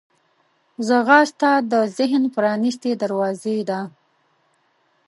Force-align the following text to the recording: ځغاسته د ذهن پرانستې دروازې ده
ځغاسته 0.87 1.51
د 1.71 1.73
ذهن 1.97 2.23
پرانستې 2.35 2.91
دروازې 3.01 3.57
ده 3.69 3.79